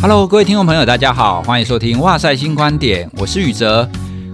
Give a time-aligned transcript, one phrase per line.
[0.00, 3.86] Hello，各位听众朋友，大家好，欢迎收听《哇塞新观点》，我是宇哲。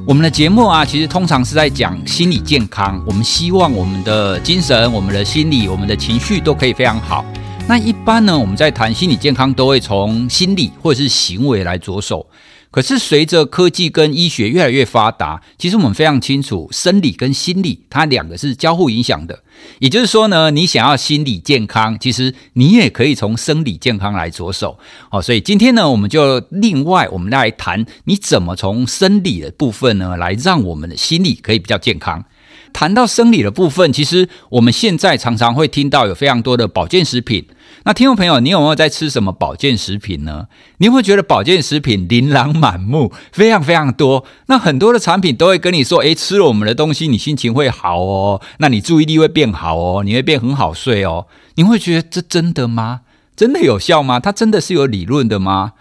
[0.07, 3.03] 我们的节目啊，其实通常是在讲心理健康。
[3.07, 7.25] 我们希望我们的精神、我们的心理、我们的情绪都可以非常好。
[7.67, 12.27] 那一般呢，我们在谈心理健康，都会从心理或者是行为来着手。
[12.75, 19.45] 可是随着科技跟医学越来越发达，其实我们非常清楚，生理跟心理它两个是交互影响的。
[19.79, 24.77] 也就是说呢，你想要心理健康，其实你也可以从生理健康来着手。
[25.09, 32.25] 好，所以今天呢，我们就另外我们来谈，你怎么从生理的部分呢，来让我们的心理可以比较健康。
[32.73, 37.47] 谈到生理的部分，其实我们现在常常会听到有非常多的保健食品。
[37.87, 40.49] 那听众朋友，你有没有在吃什么保健食品呢？
[40.79, 44.25] 你会觉得保健食品琳琅满目，非常非常多。
[44.47, 51.27] 那很多的产品都会跟你说，诶，吃了我们的东西，你心情会好哦，那你注意力会变好哦，你会变很好睡哦。
[51.57, 53.03] 你会觉得这真的吗？
[53.37, 54.19] 真的有效吗？
[54.19, 55.73] 它真的是有理论的吗？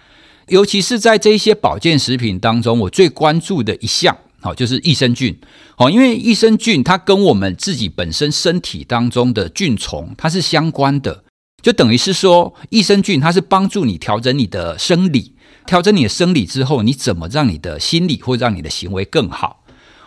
[0.50, 4.18] 尤其是在这些保健食品当中，我最关注的一项。
[4.42, 5.40] 好，就是益生菌。
[5.78, 11.24] 好，因为益生菌它跟我们自己本身身体当中的菌丛它是相关的，
[11.64, 15.34] 就等于是说，益生菌它是帮助你调整你的生理，
[15.66, 19.63] 调整你的生理之后，你怎么让你的心理或让你的行为更好。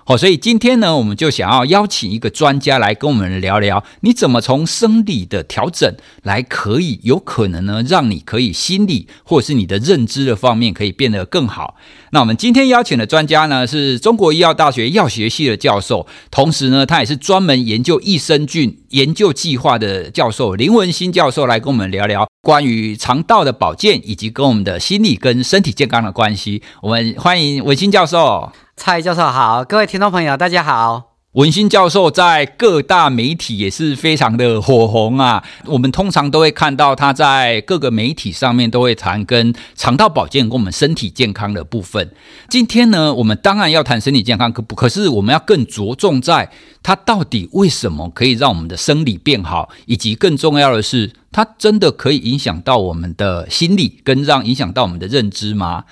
[0.08, 11.74] 好，所以今天呢，我们就想要邀请一个专家来跟我们聊聊，你怎么从生理的调整来，可以有可能呢，让你可以心理或是你的认知的方面可以变得更好。
[12.12, 26.62] 那我们今天邀请的专家呢，是中国医药大学药学系的教授，同时呢，他也是专门研究益生菌研究计划的教授林文新教授，来跟我们聊聊关于肠道的保健以及跟我们的心理跟身体健康的关系。
[26.80, 28.52] 我们欢迎文新教授。
[28.76, 31.14] 蔡教授好，各位听众朋友大家好。
[31.32, 35.42] 文欣教授在各大媒体也是非常的火红啊。
[35.64, 42.12] 我们通常都会看到他在各个媒体上面都会谈跟肠道保健跟我们身体健康的部分。
[42.48, 46.50] 今天呢，我们当然要谈身体健康，可不可是我们要更着重在
[46.82, 55.84] 它到底为什么可以让我们的生理变好，以及更重要的是，它真的可以影响到我们的心理，跟让影响到我们的认知吗？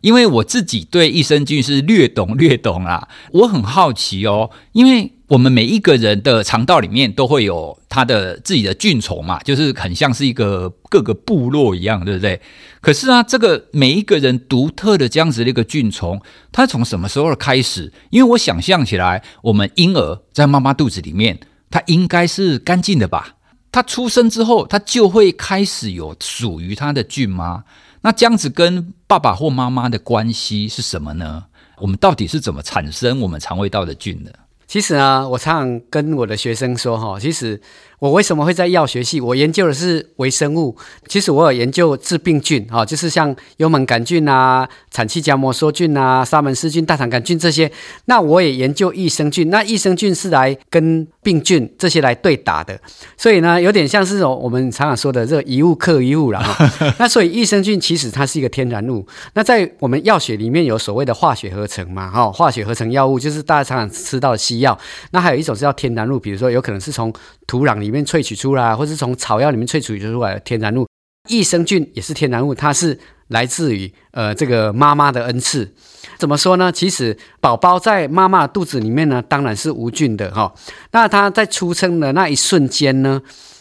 [0.00, 12.40] 因为我自己对益生菌是略懂略懂啦，我很好奇哦，因为我们每一个人的肠道里面都会有他的自己的菌虫嘛，就是很像是一个各个部落一样，对不对？
[12.80, 17.92] 可是啊，这个每一个人独特的这样子的一个菌虫，它从什么时候开始？
[18.10, 21.38] 因为我想象起来，我们婴儿在妈妈肚子里面，
[21.70, 23.36] 它应该是干净的吧？
[23.70, 27.62] 它出生之后，它就会开始有属于它的菌吗？
[28.02, 31.44] 那这样子跟爸爸或妈妈的关系是什么呢？
[31.78, 34.32] 我们到底是怎么产生我们肠胃道的菌的？
[34.66, 37.60] 其实呢，我常常跟我的学生说，哈，其实。
[38.00, 39.20] 我为什么会在药学系？
[39.20, 40.74] 我研究的是微生物。
[41.06, 47.70] 其实我有研究致病菌，哈，就是像幽门杆菌啊、产气荚膜梭菌啊、沙门氏菌、大肠杆菌这些。
[48.06, 49.50] 那我也研究益生菌。
[49.50, 52.80] 那益生菌是来跟病菌这些来对打的。
[53.18, 56.42] 所以呢，有点像是我们常常说的这个一物克一物了。
[56.98, 59.06] 那所以益生菌其实它是一个天然物。
[59.34, 64.78] 那在我们药学里面有所谓的化学合成嘛，哈，化学合成药物就是大家常常吃到的西药。
[65.10, 67.12] 那还有一种是叫天然物，比如说有可能是从
[67.50, 67.90] 土壤里。
[67.90, 70.86] 面萃取出来，或是从草药里面萃取出来的天然物，
[71.28, 72.96] 益生菌也是天然物，它是
[73.26, 75.74] 来自于呃这个妈妈的恩赐。
[76.16, 76.70] 怎么说呢？
[76.70, 80.54] 其实宝宝在妈妈肚子里面呢，当然是无菌的哈、
[80.92, 83.20] 那他在出生的那一瞬间呢，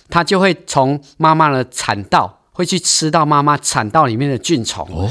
[0.10, 4.88] 他就会从妈妈的产道会去吃到妈妈产道里面的菌虫。
[4.92, 5.10] 哦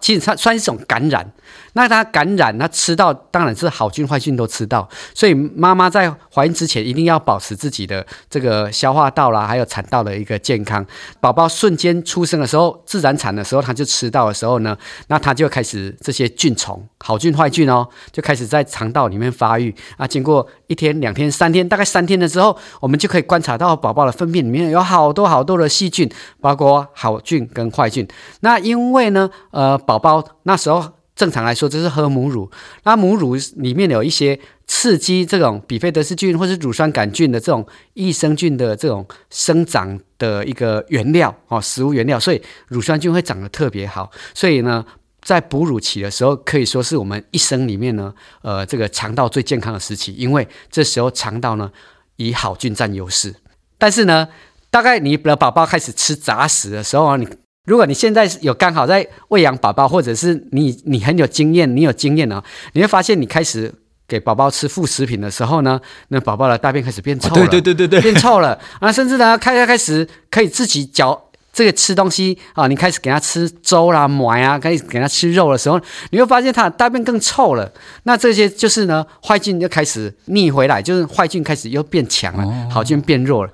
[0.00, 1.30] 其实它算是一种感染，
[1.74, 10.86] 那它感染，它吃到当然是好菌坏菌都吃到，所以妈妈在怀孕之前一定要保持自己的这个消化道啦，还有产道的一个健康。
[11.20, 14.76] 宝宝瞬间出生的时候，自然产的时候，他就吃到的时候呢，
[15.08, 20.06] 那他就开始这些菌虫，好菌坏菌哦，就开始在肠道里面发育啊。
[20.06, 28.06] 经过一天、两天、三天，大概三天的时候，我们就可以观察到宝宝的粪便里面有好多好多的细菌，包括好菌跟坏菌。
[28.40, 29.80] 那因为呢，呃。
[29.86, 30.84] 宝宝那时候
[31.20, 32.50] 正常来说就是喝母乳，
[32.84, 44.10] 那母乳里面有一些刺激这种比菲德氏菌或是乳酸杆菌的这种益生菌的这种生长的一个原料哦，食物原料，所以乳酸菌会长得特别好。
[44.32, 44.82] 所以呢，
[45.20, 51.70] 在哺乳期的时候，可以说是我们一生里面呢，呃，这个肠道最健康的时期，因为这时候肠道呢
[52.16, 53.34] 以好菌占优势。
[53.76, 54.26] 但是呢，
[54.70, 57.28] 大概你的宝宝开始吃杂食的时候啊，你。
[57.70, 63.72] 如果你现在有刚好在喂养宝宝，或者是你你很有经验，你有经验哦，你会发现你开始
[64.08, 71.26] 给宝宝吃副食品的时候呢，那宝宝的大便开始变臭了，对对对对对，变臭了 啊，甚至呢开开开始可以自己嚼。
[71.52, 75.80] 这个吃东西啊，你开始给他吃粥啦、馍呀，开始给他吃肉的时候，
[76.10, 77.72] 你会发现他的大便更臭了。
[78.02, 83.52] 那这些就是呢，坏菌就开始逆回来，就是坏菌开始又变强了，好菌变弱了。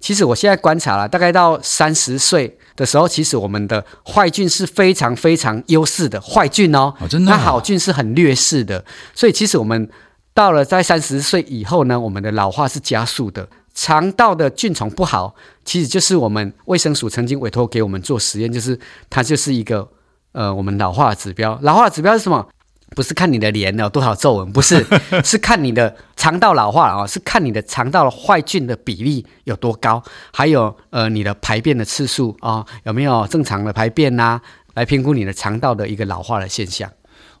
[0.00, 8.82] 其实我现在观察了，大概到三十岁的时候，其实我们的坏菌是非常非常优势的坏菌哦，哦真的、哦，那好菌是很劣势的。
[9.14, 9.90] 所以其实我们
[10.32, 13.48] 到了在三十岁以后呢，我们的老化是加速的。
[13.74, 15.34] 肠道的菌虫不好，
[15.64, 18.78] 其实就是我们卫生署曾经委托给我们做实验，就是
[19.10, 19.88] 它就是一个
[20.32, 21.58] 呃我们老化的指标。
[21.62, 22.46] 老化的指标是什么？
[22.96, 24.84] 不是看你的脸有多少皱纹，不是，
[25.22, 30.02] 是看你的肠道老化啊，是看你的肠道的坏菌的比例有多高，
[30.32, 34.42] 还有呃你的排便的次数啊，有没有正常的排便呐、啊，
[34.74, 36.90] 来评估你的肠道的一个老化的现象。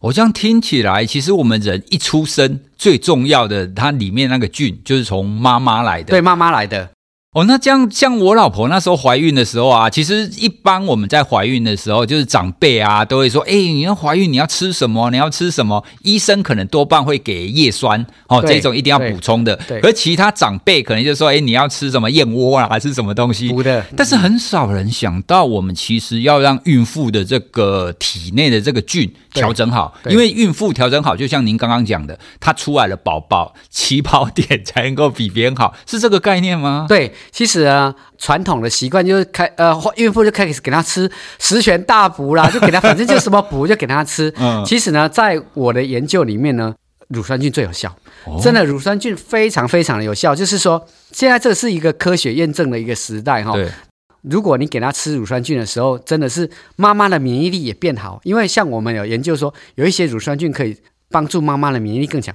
[0.00, 6.90] 我这样听起来，其实我们人一出生最重要的，它里面那个菌就是从妈妈来的，对，妈妈来的。
[7.34, 15.10] 哦，那这样像我老婆那时候怀孕的时候啊，其实一般我们在怀孕的时候，就是长辈啊都会说，哎，你要怀孕你要吃什么？
[15.10, 15.84] 你要吃什么？
[16.02, 19.54] 医生可能多半会给叶酸哦，这种一定要补充的。
[19.68, 23.50] 对，而其他长辈可能就说，哎，你要吃什么燕窝啊，还是什么东西？
[23.50, 23.84] 补的。
[23.94, 36.86] 但是很少人想到，我们其实要让孕妇的这个体内的这个菌调整好，因为孕妇调整好，就像您刚刚讲的，她出来了宝宝，起跑点 才能够比别人好，是这个概念吗？
[36.88, 37.12] 对。
[37.30, 44.32] 其实啊，传统的习惯就是开呃，孕妇就开始给她吃十全大补啦， 就给她反正就什么补就给她吃。
[44.38, 46.74] 嗯，其实呢，在我的研究里面呢，
[47.08, 47.94] 乳酸菌最有效，
[48.42, 50.34] 真的乳酸菌非常非常的有效。
[50.34, 53.52] 就是说，现在这是一个科学验证的一个时代哈。
[53.52, 53.70] 对，
[54.22, 60.76] 如果你给他吃乳酸菌的时候，真的是妈妈的免疫力也变好，因为像我们有研究说，有一些乳酸菌可以
[61.10, 62.34] 帮助妈妈的免疫力更强。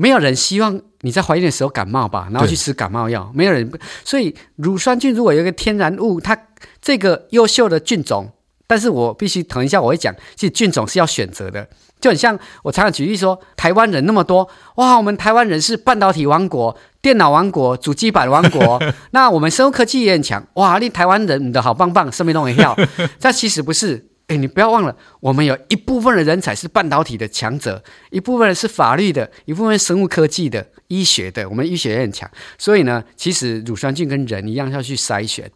[0.00, 3.30] 没有人希望你在怀孕的时候感冒吧，然后去吃感冒药。
[3.34, 3.70] 没有人，
[4.02, 6.34] 所以乳酸菌如果有一个天然物，它
[6.80, 8.32] 这个优秀的菌种，
[8.66, 11.68] 但是我必须等一下我会讲，其实菌种是要选择的，
[12.00, 22.74] 就很像我常常举例说，台湾人那么多，哇，我们台湾人是半导体王国、电脑王国、主机板王国，那我们生物科技也很强，哇，你台湾人的好棒棒，生命都很好，
[23.20, 24.09] 但其实不是。
[24.30, 31.48] 哎，你不要忘了，我们有一部分的人才是半导体的强者，一部分是法律的，一部分生物科技的、医学的。
[31.48, 35.50] 我们医学也很强，所以呢，其实乳酸菌跟人一样要去筛选。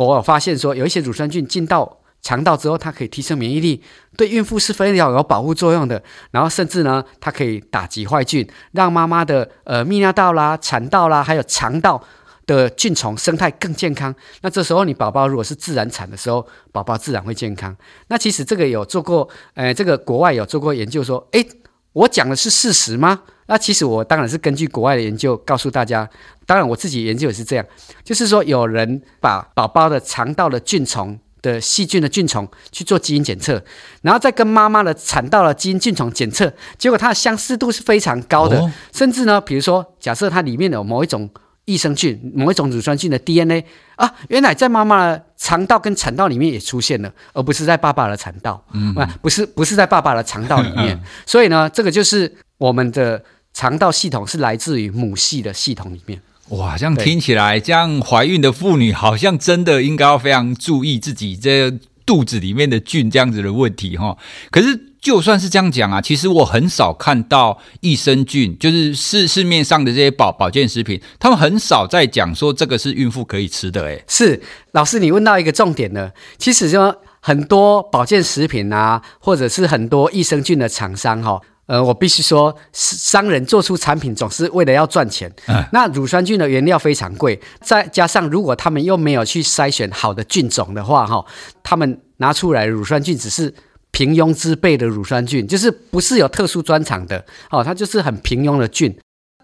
[0.00, 3.82] 我有发现说，有一些乳酸菌进到肠道之后，它可以提升免疫力，
[4.16, 6.02] 对孕妇是非常有保护作用的。
[6.30, 12.02] 然后甚至呢，它可以打击坏菌，让妈妈的呃泌尿道啦、产道啦，还有肠道。
[12.46, 17.76] 的菌虫生态更健康，那这时候你宝宝如果是自然产的时候，宝宝自然会健康。
[18.06, 21.44] 那其实这个有做过，呃，这个国外有做过研究说，诶，
[21.92, 23.22] 我讲的是事实吗？
[23.46, 26.08] 那其实我当然是根据国外的研究告诉大家，
[26.46, 27.66] 当然我自己研究也是这样，
[28.04, 33.60] 就是说有人把宝宝的肠道的菌虫的细菌的菌虫去做基因检测，
[34.02, 41.28] 然后再跟妈妈的产道的基因菌虫检测，结果它的相似度是非常高的，哦、甚至呢，比如说假设它里面有某一种。
[41.66, 43.62] 益生菌，某一种乳酸菌的 DNA
[43.96, 53.22] 啊，原来在妈妈的肠道跟产道里面也出现了，而不是在爸爸的产道，嗯，不是不是在爸爸的肠道里面， 所以呢，这个就是我们的
[53.52, 56.20] 肠道系统是来自于母系的系统里面。
[56.50, 61.70] 哇，这样听起来，这样怀孕的妇女好像真的应该要非常注意自己这
[62.06, 64.16] 肚子里面的菌这样子的问题哈。
[64.50, 64.85] 可是。
[65.06, 73.84] 就算是这样讲啊，其实我很少看到益生菌，就是市市面上的这些保保健食品，他们很少在讲说这个是孕妇可以吃的。
[73.84, 76.10] 诶，是老师，你问到一个重点了。
[76.38, 85.32] 其实说很多保健食品啊，或者是很多益生菌的厂商哈，呃，我必须说，商人做出产品总是为了要赚钱。
[85.46, 85.64] 嗯。
[85.72, 91.24] 那乳酸菌的原料非常贵，再加上如果他们又没有去筛选好的菌种的话，哈，
[91.62, 93.54] 他们拿出来乳酸菌只是。
[93.96, 98.94] 平庸之辈的乳酸菌，就是不是有特殊专长的哦，它就是很平庸的菌。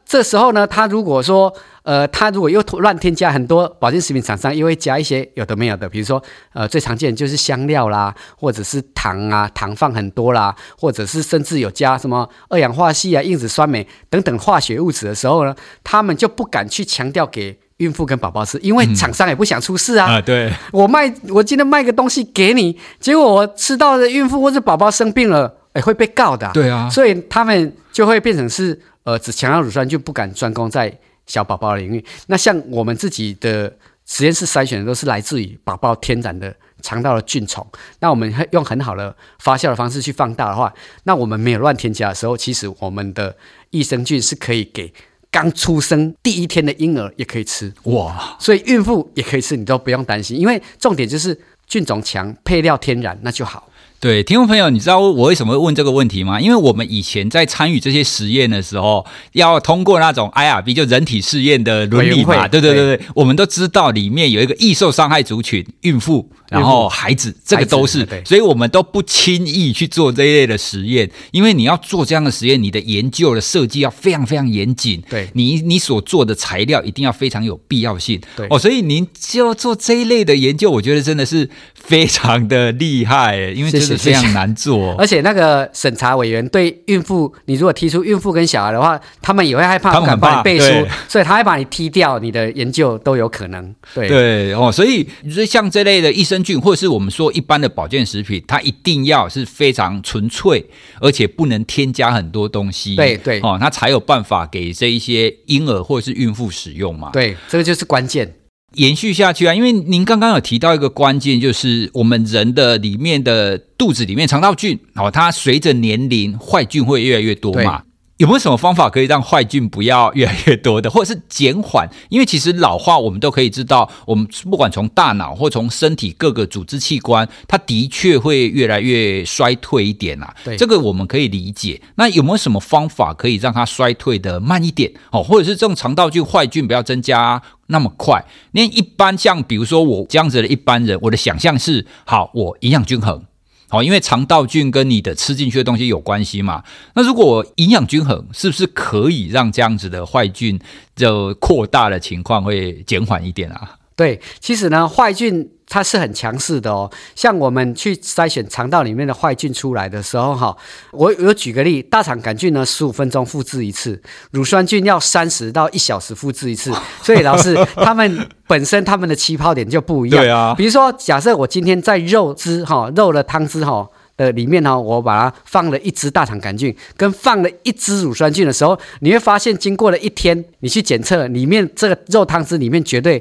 [0.04, 1.50] 这时候呢，他如果说，
[1.84, 17.61] 呃，他如果又乱添加很多保健食品厂商，又会加一些有的没有的，比如说，呃，最常见就是香料啦，或者是糖啊，糖放很多啦，或者是甚至有加什么二氧化矽啊、硬脂酸镁等等化学物质的时候呢，他们就不敢去强调给。
[17.82, 20.20] 孕妇跟宝宝吃，因为厂商也不想出事啊。
[20.20, 26.52] 对，我卖，我今天卖个东西给你，结果我吃到的孕妇或者宝宝生病了，哎，会被告的、啊。
[26.52, 30.96] 对啊，所以他们就会变成是，呃，只强调乳酸，菌不敢专攻在
[31.26, 32.04] 小宝宝的领域。
[32.28, 37.66] 那像我们自己的实验室筛选的都是来自于宝宝天然的肠道的菌虫。
[37.98, 40.72] 那我们用很好的发酵的方式去放大的话，
[41.02, 43.36] 那我们没有乱添加的时候，其实我们的
[43.70, 44.92] 益生菌是可以给。
[45.32, 47.72] 刚出生第一天的婴儿也可以吃。
[47.84, 51.36] 哇，所以孕妇也可以吃，你都不用担心，因为重点就是
[51.66, 53.66] 菌种强，配料天然，那就好。
[54.02, 56.40] 对，听众朋友，你知道我为什么会问这个问题吗？
[56.40, 66.28] 因为我们以前在参与这些实验的时候，要通过那种 IRB 就人体试验的伦理嘛，对对对对，对，我们都知道里面有一个易受伤害族群，孕妇。
[66.48, 78.46] 然后孩子，这个都是，所以我们都不轻易去做这一类的实验，因为你要做这样的实验，你的研究的设计要非常非常严谨，对，你你所做的材料一定要非常有必要性，对。
[78.50, 81.48] 哦，所以您就做这一类的研究，我觉得真的是
[81.84, 100.64] 非常的厉害， 因为真的非常难做，而且那个审查委员对孕妇，你如果提出孕妇跟小孩的话，他们也会害怕，不敢帮你背书，所以他会把你踢掉，你的研究都有可能，对对哦，所以就像这类的益生菌，或者是我们说一般的保健食品，它一定要是非常纯粹，
[101.00, 102.94] 而且不能添加很多东西。
[102.96, 107.10] 对对，哦，它才有办法给这一些婴儿或者是孕妇使用嘛。
[107.12, 108.32] 对，这个就是关键。
[108.74, 117.82] 延续下去啊，因为您刚刚有提到一个关键，就是我们人的里面的肚子里面肠道菌，哦，它随着年龄坏菌会越来越多嘛。
[118.18, 121.88] 有没有什么方法可以让坏菌不要越来越多的，或者是减缓？
[122.08, 130.32] 因为其实老化，我们都可以知道，我们不管从大脑或从身体各个组织器官，它的确会越来越衰退一点啊。
[130.44, 131.82] 对，这个我们可以理解。
[131.96, 134.92] 那有没有什么方法可以让它衰退的慢一点？
[135.10, 138.24] 哦，或者是这种肠道菌坏菌不要增加那么快？
[138.52, 143.24] 那一般像比如说我这样子的一般人，我的想象是：好，我营养均衡。
[143.68, 146.62] 好，因为肠道菌跟你的吃进去的东西有关系嘛。
[146.94, 150.60] 那如果营养均衡，是不是可以让这样子的坏菌
[150.94, 153.78] 就扩大的情况会减缓一点啊？
[154.02, 156.90] 对，其实呢，坏菌它是很强势的哦。
[157.14, 160.56] 像我们去筛选肠道里面的坏菌出来的时候，哈，
[160.90, 163.94] 我我举个例，大肠杆菌呢，十五分钟复制一次；
[164.32, 166.72] 乳酸菌要三十到一小时复制一次。
[167.00, 170.20] 所以老师 他们本身他们的起跑点就不一样。
[170.20, 173.88] 对啊，比如说，假设我今天在肉汁哈肉的汤汁哈。
[174.14, 183.20] 的里面呢，我把它放了一只大肠杆菌，跟放了一只乳酸菌的时候，你会发现，经过了一天，你去检测里面这个肉汤汁里面绝对、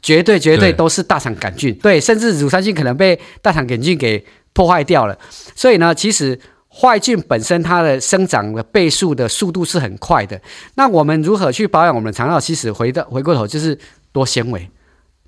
[0.00, 5.18] 绝对、绝对都是大肠杆菌，对，甚至乳酸菌可能被大肠杆菌给破坏掉了。
[5.54, 6.38] 所以呢，其实
[6.68, 10.40] 坏菌本身它的生长的倍数的速度是很快的。
[10.76, 12.38] 那我们如何去保养我们的肠道？
[12.38, 13.76] 其实回到回过头就是
[14.12, 14.70] 多纤维，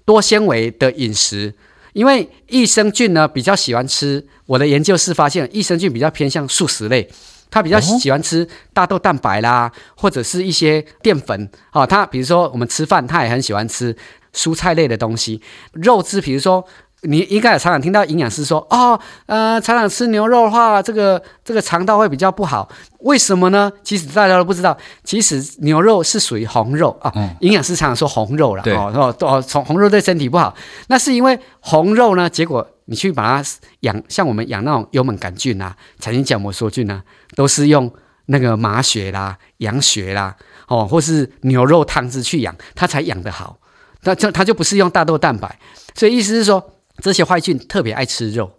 [0.04, 1.52] 多纤维的饮食。
[1.92, 7.10] 因为益生菌呢比较喜欢吃，我的研究是发现益生菌比较偏向素食类，
[7.50, 11.50] 它比较喜欢吃大豆蛋白啦，或者是一些淀粉。
[11.72, 13.94] 哦，它比如说我们吃饭，它也很喜欢吃
[14.34, 15.40] 蔬菜类的东西，
[15.72, 16.64] 肉质，比如说。
[17.04, 22.68] 你应该也常常听到营养师说哦，呃，常常吃牛肉的话，这个这个肠道会比较不好。
[22.98, 23.72] 为什么呢？
[23.82, 27.10] 其实大家都不知道，其实牛肉是属于红肉啊。
[27.16, 30.54] 嗯、营养师常常说红肉了，哦哦哦，从红肉对身体不好。
[30.88, 37.02] 那是因为红肉呢，结果你去把它养，像我们养那种幽门杆菌啊、产前角膜梭菌啊，
[37.34, 37.90] 都是用
[38.26, 40.36] 那个马血啦、羊血啦，
[40.68, 43.56] 哦，或是牛肉汤汁去养，它才养得好。
[44.02, 45.58] 那这它就不是用大豆蛋白，
[45.94, 46.74] 所以意思是说。
[47.02, 48.50] 这些坏菌特别爱吃肉，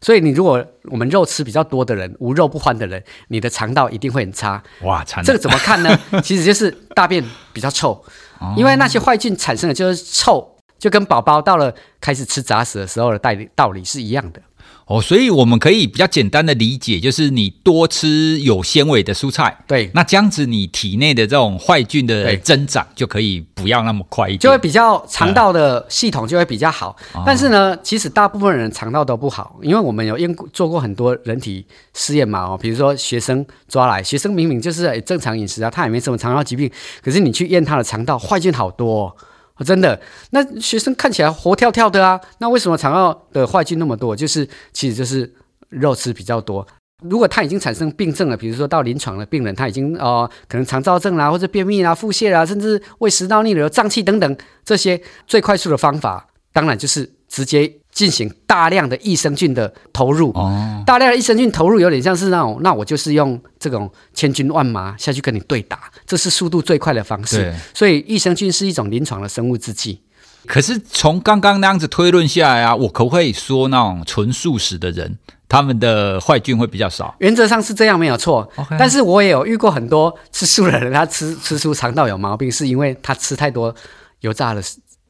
[0.00, 4.60] 所以你如果我们肉吃比较多的人，无肉不欢的人，你的肠道一定会很差。
[4.82, 5.96] 哇，这个怎么看呢？
[6.20, 7.92] 其实就是大便比较臭，
[8.40, 14.42] 哦、因为那些坏菌产生的就是臭，就跟宝宝到了开始吃杂食的时候的道理道理是一样的。
[14.86, 26.96] 哦，所以我们可以比较简单的理解，就是你多吃有纤维的蔬菜，对，那这样子你体内的这种坏菌的增长就可以不要那么快一点，就会比较肠道的系统就会比较好。
[27.16, 36.70] 嗯、但是呢，其实大部分人肠道都不好，因为我们有验做过很多人体试验嘛，哦，比如说学生抓来，学生明明就是正常饮食啊，他也没什么肠道疾病，
[37.02, 39.16] 可是你去验他的肠道，坏菌好多、哦。
[39.64, 44.14] 真的，那学生看起来活跳跳的啊，那为什么肠道的坏菌那么多？
[44.14, 45.32] 就是其实就是
[45.68, 46.66] 肉吃比较多。
[47.04, 57.80] 如果他已经产生病症了，比如说到临床的病人，他已经呃可能肠燥症啦，或者便秘啦、腹泻啦，甚至胃食道逆流、胀气等等，这些最快速的方法，当然就是直接。
[57.96, 67.54] 进行大量的益生菌的投入，哦，大量的益生菌投入有点像是那种，那我就是用这种千军万马下去跟你对打，这是速度最快的方式。
[67.72, 70.02] 所以益生菌是一种临床的生物制剂。
[70.44, 75.16] 可是从刚刚那样子推论下来啊，我可不可以说那种纯素食的人，
[75.48, 77.14] 他们的坏菌会比较少？
[77.20, 78.46] 原则上是这样，没有错。
[78.56, 78.76] Okay.
[78.78, 83.74] 但是我也有遇过很多吃素的人，他吃吃出肠道有毛病，是因为他吃太多
[84.20, 84.62] 油炸的。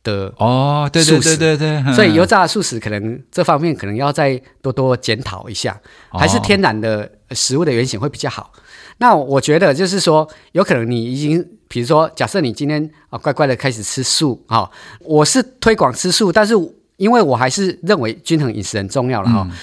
[0.07, 5.79] 的哦，对对对对对，所以油炸素食可能这方面可能要再多多检讨一下，
[6.13, 8.53] 还是天然的食物的原型会比较好。
[8.99, 14.71] 那我觉得就是说，有可能你已经，比如说，假设你今天啊乖乖的开始吃素啊，
[15.01, 16.55] 我是推广吃素，但是
[16.97, 19.47] 因为我还是认为均衡饮食很重要了哈。
[19.51, 19.57] 嗯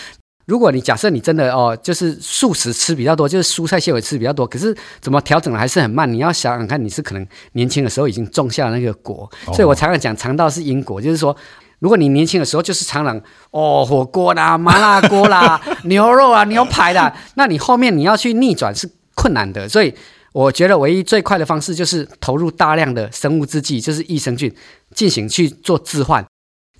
[0.46, 6.12] 如果你假设你真的哦，就是素食吃比较多，就是蔬菜纤维吃比较多，可是怎么调整的还是很慢。
[6.12, 11.34] 你要想想看，你是可能年轻的时候已经种下了那个果，所以我常常讲肠道是因果，就是说，
[11.80, 13.22] 如果你年轻的时候就是常常
[13.52, 19.70] 哦火锅啦、麻辣锅啦、牛肉啊、牛排啦， 那你后面你要去逆转是困难的。
[19.70, 19.94] 所以
[20.34, 24.54] 我觉得唯一最快的方式就是投入大量的生物制剂，就是益生菌
[24.94, 26.26] 进行去做置换。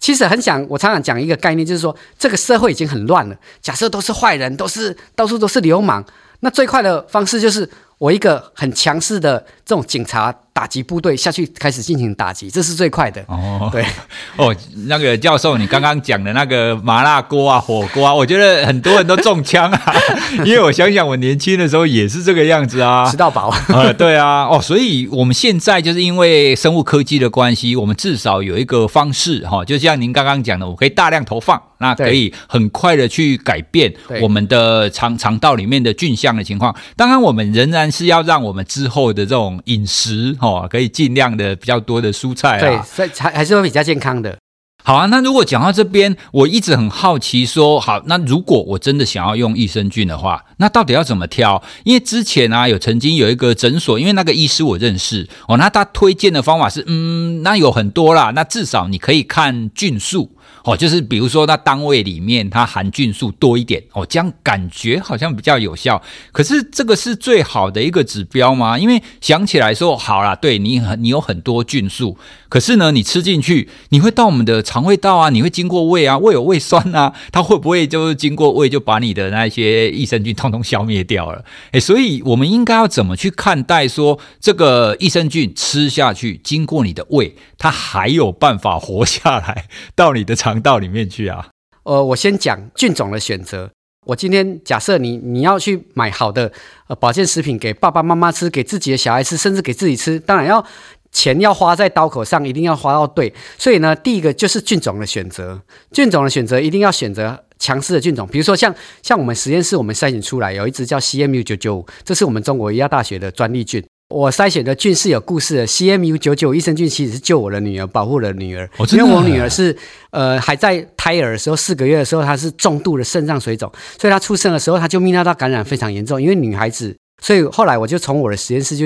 [0.04, 3.36] 其实很想，我常常讲一个概念，就是说这个社会已经很乱了。
[3.62, 6.04] 假设都是坏人，都是到处都是流氓，
[6.42, 7.70] 那最快的方式就是
[8.00, 10.36] 我一个很强势的这种警察。
[10.54, 13.24] 打击部队下去开始进行打击，这是最快的。
[13.28, 13.84] 哦，对，
[14.38, 14.56] 哦，
[14.86, 19.94] 那个教授，你刚刚讲的那个麻辣锅啊、火锅啊，我觉得很多人都中枪啊，
[20.46, 23.52] 因为我想想，我年轻的时候也是这个样子啊，吃到饱。
[23.70, 33.92] 呃，对啊，哦，所以我们现在就是因为生物科技的关系，我们至少有一个方式哈，就像您刚刚讲的，我可以大量投放，那可以很快的去改变
[34.22, 36.76] 我们的肠肠道里面的菌相的情况。
[36.96, 40.38] 当然，我们仍然是要让我们之后的这种饮食。
[40.44, 44.38] 哦，可以尽量的比较多的蔬菜啊，对，所以还还是会比较健康的。
[44.86, 51.64] 好啊，那如果讲到这边，我一直很好奇说，好，那如果我真的想要用益生菌的话，那到底要怎么挑？
[51.86, 60.32] 因为之前啊，有曾经有一个诊所，因为那个医师我认识哦，那他推荐的方法是，嗯，那有很多啦，那至少你可以看菌数。
[60.64, 66.02] 哦，就是比如说，它单位里面它含菌数多一点哦，这样感觉好像比较有效。
[66.32, 68.80] 可是这个是最好的一个指标吗？
[68.80, 72.18] 因为想起来说，好啦，对你很你有很多菌数，
[72.48, 81.44] 可是呢，你吃进去，你会到我们的肠胃道啊，你会经过胃啊，胃有胃酸啊，它会不会就是经过胃就把你的那些益生菌通通消灭掉了？
[81.74, 90.53] 诶，所以我们应该要怎么去看待说这个益生菌吃下去，经过你的胃，它还有办法活下来到你的肠？
[90.54, 91.50] 肠道里面去啊？
[91.84, 93.72] 呃，我先讲菌种的选择。
[94.06, 96.52] 我今天假设你你要去买好的
[96.88, 100.64] 呃保健食品给爸爸妈妈吃，给自己的小孩吃，甚至给自己吃，当然要
[101.12, 103.34] 钱要花在刀口上，一定要花到对。
[103.58, 105.60] 所以呢，第一个就是菌种的选择。
[105.92, 113.84] 菌种的选择一定要选择强势的菌种，比如说像像我们实验室我们筛选出来有一支叫 CMU 九九五，这是我们中国医药大学的专利菌。
[114.14, 118.70] 我筛选的菌是有故事的，CMU 九九益生菌其实是救我的女儿，保护了女儿。
[118.78, 119.76] 哦、因为我女儿是
[120.12, 126.22] 呃还在胎儿的时候，四个月的时候，她是重度的肾脏水肿，所以她出生的时候，她就泌尿道感染非常严重。
[126.22, 128.86] 因为女孩子，所以后来我就从我的实验室就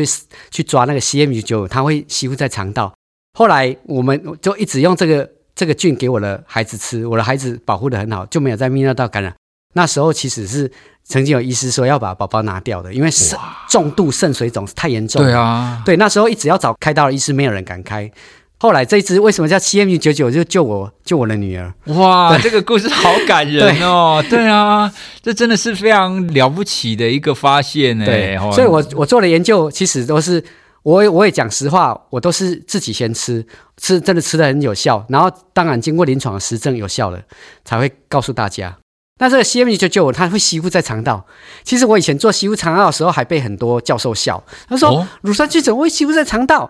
[0.50, 2.94] 去抓那个 CMU 九九，它会吸附在肠道。
[3.38, 9.36] 后来我们就一直用这个这个菌给我的孩子吃，我的孩子保护的很好，就没有在泌尿道感染。
[9.74, 10.72] 那时候其实是。
[11.08, 13.38] 曾经有医师说要把宝宝拿掉的，因为肾
[13.70, 15.28] 重度肾水肿太严重了。
[15.30, 18.12] 对啊，对，那时候一直要找开刀的医师，没有人敢开。
[18.60, 21.72] 后来这一支为什么叫 CMU 九九，就救我救我的女儿。
[21.93, 24.24] 哇，这个故事好感人 哦。
[24.28, 24.91] 对，对啊，
[25.22, 28.04] 这真的是非常了不起的一个发现呢。
[28.04, 30.43] 对，所以我我做的研究其实都是
[30.82, 33.46] 我我也讲实话，我都是自己先吃，
[33.78, 37.22] 吃真的吃的很有效，然后当然经过临床的实证有效了，
[37.63, 38.76] 才会告诉大家。
[39.19, 41.25] 那这个 CMU 九九五它会吸附在肠道。
[41.63, 44.43] 其实我以前做吸附肠道的时候，还被很多教授笑。
[44.69, 46.69] 他说：“哦、乳酸菌怎么会吸附在肠道？”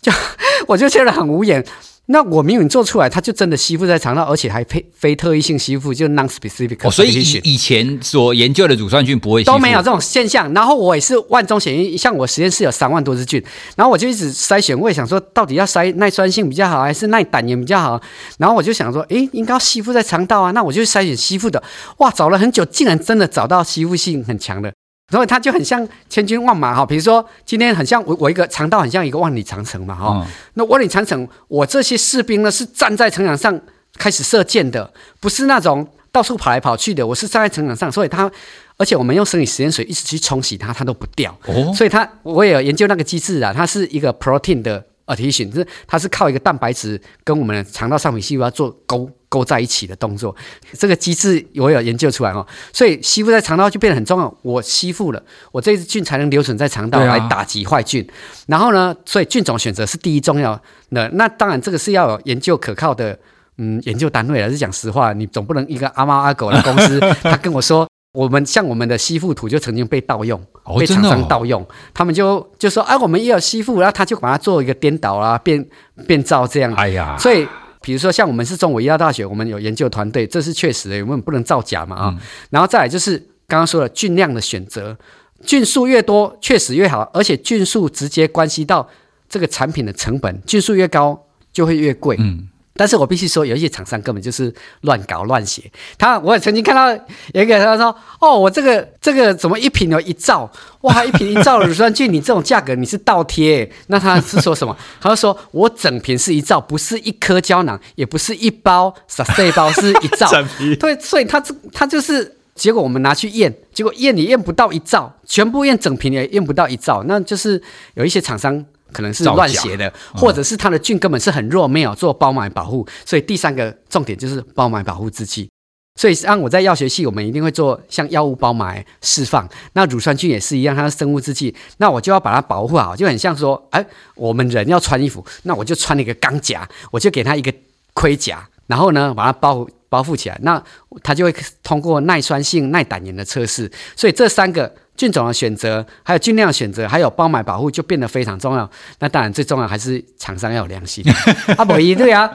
[0.00, 0.10] 就
[0.68, 1.64] 我就觉得很无言。
[2.12, 6.86] 那我明明做出来，它就真的吸附在肠道，而且还非非特异性吸附，就 non-specific。
[6.86, 10.52] 哦，所以以以前所研究的乳酸菌不会，都没有这种现象。
[10.52, 13.42] 然后我也是万中选一，像我实验室有三万多只菌，
[13.76, 18.00] 然后我就一直筛选，我也想说，到底要筛耐酸性比较好，还是耐胆盐比较好？
[18.38, 21.62] 然后我就想说，诶，应该要吸附在肠道啊，那我就筛选吸附的。
[21.96, 24.70] 哇，找了很久，竟然真的找到吸附性很强的。
[25.12, 33.60] 所以它就很像千军万马哈，比如说今天很像我我一个肠道很像一个万里长城嘛哈，嗯、那万里长城我这些士兵呢是站在城墙上
[33.96, 38.28] 开始射箭的，不是那种到处跑来跑去的，我是站在城墙上，所以它
[38.76, 44.84] 而且我们用生理食盐水一直去冲洗它，它都不掉，哦、所以它我也有研究那个机制啊，它是一个 protein 的。
[45.06, 50.36] adhesion 就是它是靠一个蛋白质跟我们的肠道上皮细胞做勾勾在一起的动作，
[50.78, 54.34] 这个机制我有研究出来哦，所以吸附在肠道就变得很重要。
[54.42, 58.02] 我吸附了，我这支菌才能留存在肠道来打击坏菌。
[58.02, 58.12] 啊、
[58.48, 60.54] 然后呢，所以菌种选择是第一重要
[60.90, 61.08] 的。
[61.14, 63.18] 那当然这个是要有研究可靠的
[63.56, 67.88] 嗯研究单位还是讲实话，你总不能一个阿猫阿狗的公司， 他跟我说。
[68.14, 75.66] 我们像我们的吸附土就曾经被盗用，哦、被厂商盗用，哦、他们就就说啊，我们也有吸附，然后他就把它做一个颠倒啊，变
[76.06, 76.74] 变造这样。
[76.74, 77.48] 哎呀，所以
[77.82, 82.08] 比如说像我们是中国医药大学，我们有研究团队，这是确实的，我们不能造假嘛啊。
[82.14, 84.96] 嗯、然后再来就是刚刚说的菌量的选择，
[85.44, 88.88] 菌数越多确实越好，而且菌数直接关系到
[89.28, 92.16] 这个产品的成本，菌数越高就会越贵。
[92.18, 92.48] 嗯。
[92.74, 95.70] 但是我必须说，有一些厂商根本就是乱搞乱写。
[95.98, 97.04] 他我也曾经看到
[97.34, 100.50] 有一个他说：“哦，我这个这个怎么一瓶有一兆？
[100.80, 103.70] 哇，一瓶一兆乳酸菌，你这种价格你是倒贴？
[103.88, 104.76] 那他是说什么？
[105.00, 110.30] 他就说我整瓶是一兆，不是一颗胶囊，也不是一包，撒碎包是一兆。
[110.80, 117.62] 对，所以他这他就是结果，我们拿去验，结果验也验不到一兆，全部验整瓶也验不到一兆，那就是
[117.94, 122.86] 有一些厂商。”可能是乱写的，或者是它的菌根本是很弱，没有做包埋保护。
[123.04, 125.48] 所以第三个重点就是包埋保护制剂。
[125.94, 129.46] 所以像我在药学系，我们一定会做像药物包埋释放。
[129.74, 137.52] 那乳酸菌也是一样，它是生物制剂，那我就要把它保护好，就很像说，哎，我们人要穿衣服，那我就穿了一个钢甲，我就给它一个
[137.92, 140.62] 盔甲，然后呢把它包包覆起来，那
[141.02, 143.70] 它就会通过耐酸性、耐胆盐的测试。
[143.94, 144.74] 所以这三个。
[144.94, 148.70] 菌种的选择，还有菌量的选择，还有包埋保护，就变得非常重要。
[148.98, 151.02] 那当然最重要还是厂商要有良心。
[151.56, 152.30] 啊，不一对啊，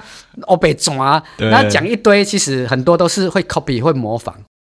[0.48, 4.36] 我被抓，那讲一堆，其实很多都是会 copy 会模仿。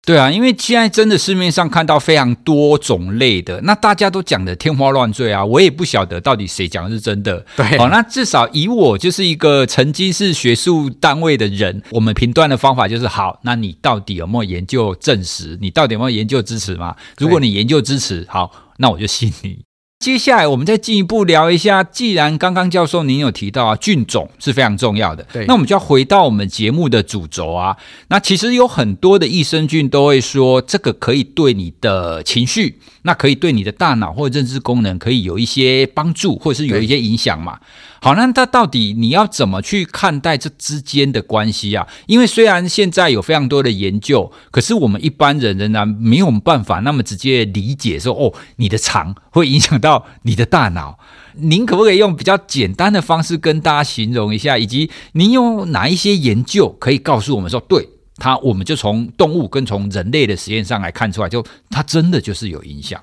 [0.10, 7.46] 对啊，因为现在真的市面上看到非常多种类的，那大家都讲的天花乱坠啊，我也不晓得到底谁讲的是真的。
[7.56, 15.56] 对，好，那至少以我就是一个曾经是学术单位的人，我们评断的方法就是好，那你到底有没有研究证实？
[15.62, 16.96] 你到底有没有研究支持吗？
[17.20, 19.69] 如果你研究支持，好，那我就信你。
[20.00, 27.76] 接下来我们再进一步聊一下，既然刚刚教授您有提到啊，菌种是非常重要的，对，那我们就要回到我们节目的主轴啊。
[28.08, 37.60] 那其实有很多的益生菌都会说，这个可以对你的情绪，那可以对你的大脑或认知功能可以有一些帮助，或者是有一些影响嘛。
[38.04, 41.88] 好，那它到底你要怎么去看待这之间的关系啊？
[42.06, 51.00] 因为虽然现在有非常多的研究，可是我们一般人仍然没有办法那么直接理解说，哦，你的肠会影响到你的大脑。
[51.34, 54.56] 您可不可以用比较简单的方式跟大家形容一下？
[54.60, 63.02] 以及您用哪一些研究可以告诉我们说，对它，我们就从动物跟从人类的实验上来看出来，就它真的就是有影响。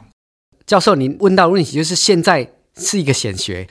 [0.67, 3.67] 教授，您问到的问题就是现在是一个显学。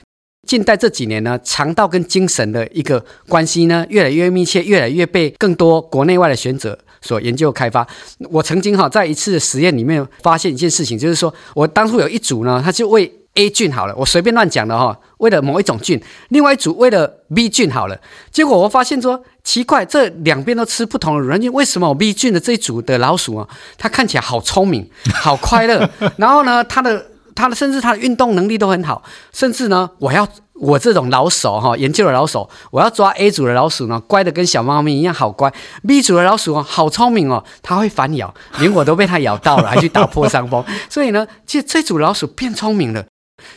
[0.46, 7.86] 近代这几年呢，肠道跟精神的一个关系呢，越来越密切，越来越被更多国内外的学者所研究开发。
[8.30, 15.98] 我曾经哈在一次实验里面发现一件事情，就是说我当初有一组呢，他就为 A 菌好了，我随便乱讲的哈，为了某一种菌；
[16.30, 17.98] 另外一组为了 B 菌好了，
[18.30, 24.90] 结果我发现说奇怪，这两边都吃不同的乳酸菌，为什么我 B 菌的这一组的老鼠啊，它看起来好聪明，
[25.22, 27.06] 好快乐，然后呢，它的。
[27.38, 35.52] 它的甚至它的运动能力都很好，甚至呢，我要我这种老手哈，研究的老手，我要抓 A 组的老鼠呢，乖的跟小猫咪一样好乖
[35.86, 40.64] ；B 组的老鼠哦，好聪明哦，它会反咬，连我都被它咬到了，还去打破伤风。
[40.88, 43.04] 所以呢，其实这组老鼠变聪明了，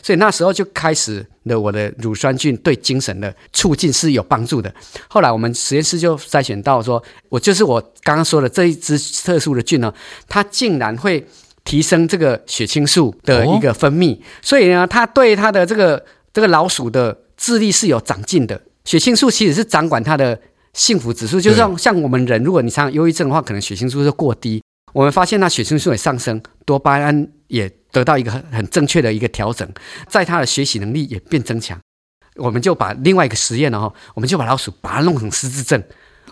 [0.02, 4.72] 所以那时候就开始了我的乳酸菌对精神的促进是有帮助的。
[5.08, 9.92] 后来我们实验室就筛选到说，我就是我刚刚说的这一支特殊的菌呢，
[10.28, 11.26] 它竟然会。
[11.62, 18.58] 提升这个血清素的一个分泌，哦、所以呢，它对它的这个这个老鼠的智力是有长进的。
[18.86, 20.40] 血清素其实是掌管它的
[20.72, 24.62] 幸福指数，就像像我们人，如果你常常忧郁症的话，可能血清素就过低。
[24.94, 29.68] 我们发现那血清素也上升，多巴胺也得到一个很很正确的一个调整，
[30.08, 31.78] 在他的学习能力也变增强。
[32.36, 35.82] 我们就把另外一个实验呢，我们就把老鼠把它弄成失智症。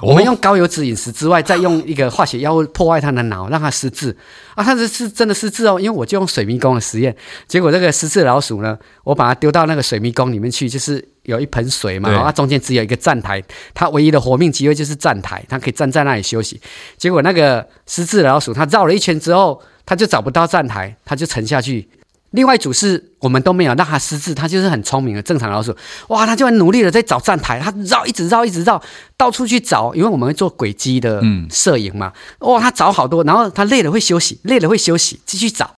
[0.01, 4.17] 我们用高油脂饮食之外，再用一个化学药物破坏他的脑，让他失智
[4.55, 4.63] 啊！
[4.63, 7.17] 他是是真的失智哦，因为我就用水迷宫的实验，
[7.49, 13.43] 结果这个失智老鼠呢，我把它丢到那个水迷宫里面去，就是有一盆水嘛，它中间只有一个站台，
[13.75, 16.61] 它唯一的活命机会就是站台，它可以站在那里休息。
[16.97, 21.89] 结果那个失智的老鼠，它绕了一圈之后，它就找不到站台，他就沉下去。
[22.33, 25.75] 另外一组是我们都没有让他失智，他就是很聪明的正常老鼠。
[26.09, 28.83] 哇，他就很努力的在找站台，他绕一直绕一直绕，
[29.17, 32.13] 到处去找，因为我们会做轨迹的摄影嘛。
[32.41, 35.73] 哇，他找好多，然后他累了会休息，累了会休息，继续找。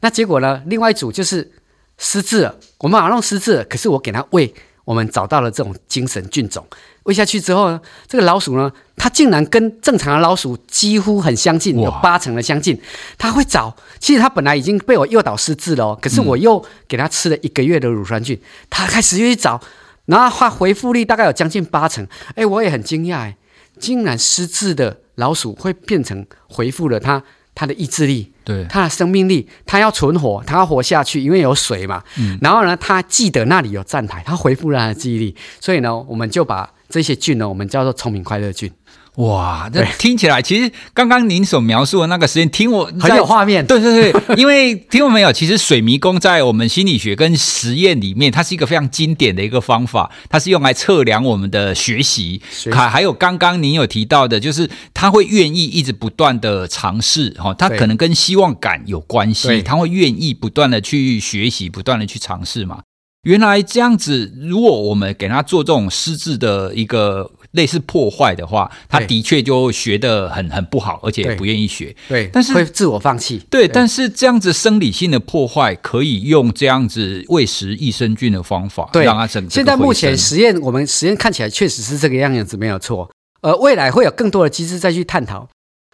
[0.00, 0.62] 那结果呢？
[0.66, 1.50] 另外一组就是
[1.98, 4.54] 失智了，我们马上失智了，可是我给他喂。
[4.86, 6.64] 我们找到了这种精神菌种，
[7.02, 12.80] 喂下去之后呢，这个老鼠呢，它竟然跟正常的老鼠几乎很相近，有八成的相近。
[13.18, 19.60] 它会找，其实它本来已经被我诱导失智了，可是我又给它吃了一个月的乳酸菌，它开始又去找，
[20.04, 22.06] 然后它回复率大概有将近八成。
[22.36, 23.36] 哎，我也很惊讶，哎，
[23.80, 27.24] 竟然失智的老鼠会变成回复了它。
[27.56, 32.04] 它的意志力，对，它的生命力，它要存活，它要活下去，因为有水嘛。
[32.18, 35.34] 嗯，然后呢，它记得那里有站台，它恢复了它的记忆力。
[35.58, 38.70] 所以呢，我们就把这些菌呢，我们叫做聪明快乐菌。
[39.16, 43.64] 哇，这听起来其实刚刚您所描述的那个实验，听我很有画面。
[43.66, 45.32] 对对对，因为听过没有？
[45.32, 52.42] 其实水迷宫在我们心理学跟实验里面，它是一个非常经典的一个方法，它是用来测量我们的学习。
[52.70, 62.80] 还还有刚刚您有提到的，就是他会愿意一直不断的尝试，哈，他可能跟希望感有关系，他会愿意不断的去学习，不断的去尝试嘛。
[63.22, 71.94] 原来这样子，如果我们给他做这种失智的一个类似破坏的话，他的确就学的很很不好，而且也不愿意学。
[72.08, 73.44] 对，但是会自我放弃。
[73.50, 79.44] 对，但是这样子生理性的破坏，可以用这样子喂食益生菌的方法，对，让他整。
[79.50, 83.10] 现在目前实验，我们实验看起来确实是这个样子，没有错。
[83.40, 85.48] 呃，未来会有更多的机制再去探讨。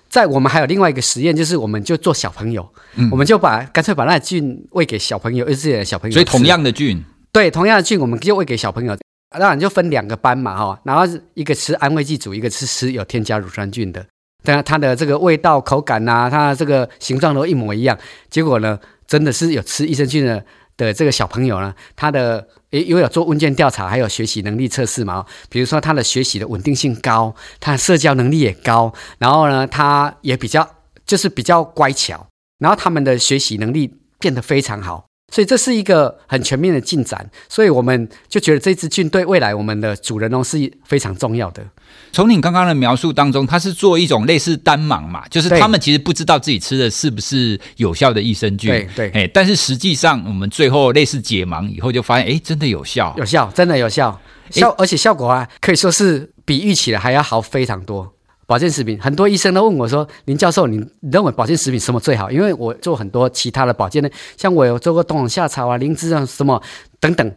[0.09, 6.13] 在我们还有另外一个实验，就是我们就做小朋友，嗯、我们就把干脆把那菌喂给小朋友，幼稚园的小朋友。
[6.13, 7.03] 所以同样的菌。
[7.33, 8.95] 对，同样的菌，我们就喂给小朋友，
[9.39, 11.03] 当然就分两个班嘛，哈，然后
[11.35, 14.05] 一个吃安慰剂组，一个吃吃有添加乳酸菌的，
[14.43, 17.99] 当然它的这个味道、口感呐，它的这个形状都一模一样。
[18.31, 20.45] 结果呢，真的是有吃益生菌的
[20.77, 30.69] 的这个小朋友呢，他的，因为有做问卷调查，还有学习能力测试嘛，比如说他的学习的稳定性高，他社交能力也高，然后呢，他也比较
[31.05, 32.27] 就是比较乖巧，
[32.59, 35.05] 然后他们的学习能力变得非常好。
[35.33, 41.65] 所以这是一个很全面的进展，所以我们就觉得这支菌对未来我们的主人翁是非常重要的。
[42.13, 58.13] 从你刚刚的描述当中，它是做一种类似单盲嘛，就是他们其实不知道自己吃的是不是有效的益生菌，对对，哎，但是实际上我们最后类似解盲以后就发现，哎，真的有效，有效，真的有效，效，而且效果啊可以说是比预期的还要好非常多。
[58.53, 60.79] 保健食品，很多医生都问我说：“林教授，你
[61.11, 66.63] 认为保健食品什么最好？”因为我做很多其他的保健的，像我有做过冬虫夏草啊、灵芝啊什么
[67.01, 67.33] 等等，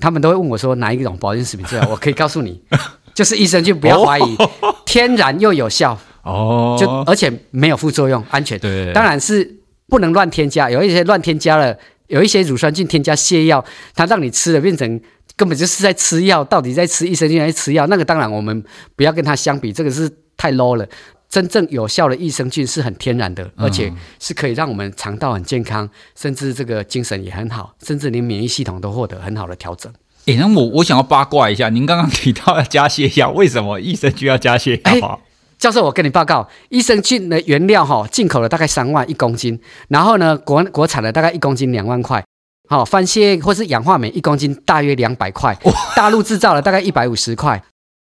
[0.00, 1.88] 他们都会问我说哪一种保健食品最好？
[1.90, 2.60] 我可以告诉你，
[3.14, 4.36] 就是益生菌，不要怀疑，
[4.84, 8.58] 天然又有效哦，就而且没有副作用，安全。
[8.58, 9.48] 对，当然是
[9.86, 15.00] 不能乱添加，有一些乱添加了，有一些乳酸菌添加泻药，它让你吃了变成。
[15.36, 17.86] 根本就是在吃药，到底在吃益生菌还是吃药？
[17.86, 18.64] 那个当然我们
[18.96, 20.86] 不要跟它相比，这个是太 low 了。
[21.28, 25.86] 真正有效的益生菌是很天然的，而且是可以让我们肠道很健康，
[26.18, 29.92] 甚至这个精神也很好，甚至连免疫系统都获得很好的调整。
[30.24, 35.20] 诶，那我我想要八卦一下，您刚刚提到要加泻药，为什么益生菌要加泻药？
[35.58, 42.24] 教授，我跟你报告，益生菌的原料哈，进口了大概三万一公斤，然后呢，国国产的大概一公斤两万块。
[42.70, 45.58] 好，番泻或是氧化镁一公斤大约两百块，
[45.94, 47.62] 大陆制造的大概一百五十块。